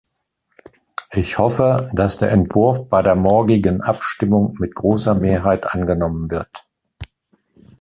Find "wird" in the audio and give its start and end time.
6.31-6.65